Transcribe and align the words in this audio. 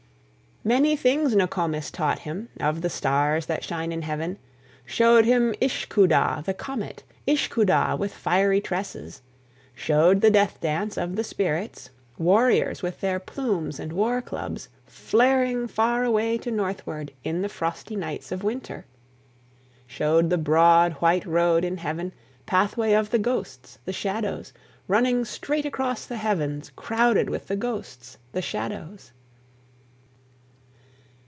Many 0.63 0.95
things 0.95 1.35
Nokomis 1.35 1.89
taught 1.89 2.19
him 2.19 2.49
Of 2.59 2.81
the 2.81 2.89
stars 2.91 3.47
that 3.47 3.63
shine 3.63 3.91
in 3.91 4.03
heaven; 4.03 4.37
Showed 4.85 5.25
him 5.25 5.55
Ishkoodah, 5.59 6.43
the 6.45 6.53
comet, 6.53 7.01
Ishkoodah, 7.27 7.97
with 7.97 8.13
fiery 8.13 8.61
tresses; 8.61 9.23
Showed 9.73 10.21
the 10.21 10.29
Death 10.29 10.61
Dance 10.61 10.97
of 10.97 11.15
the 11.15 11.23
spirits, 11.23 11.89
Warriors 12.19 12.83
with 12.83 13.01
their 13.01 13.17
plumes 13.19 13.79
and 13.79 13.91
war 13.91 14.21
clubs, 14.21 14.69
Flaring 14.85 15.67
far 15.67 16.03
away 16.03 16.37
to 16.37 16.51
northward 16.51 17.11
In 17.23 17.41
the 17.41 17.49
frosty 17.49 17.95
nights 17.95 18.31
of 18.31 18.43
winter; 18.43 18.85
Showed 19.87 20.29
the 20.29 20.37
broad, 20.37 20.93
white 21.01 21.25
road 21.25 21.65
in 21.65 21.77
heaven, 21.77 22.13
Pathway 22.45 22.93
of 22.93 23.09
the 23.09 23.17
ghosts, 23.17 23.79
the 23.85 23.93
shadows, 23.93 24.53
Running 24.87 25.25
straight 25.25 25.65
across 25.65 26.05
the 26.05 26.17
heavens, 26.17 26.71
Crowded 26.75 27.31
with 27.31 27.47
the 27.47 27.55
ghosts, 27.55 28.19
the 28.31 28.43
shadows. 28.43 29.11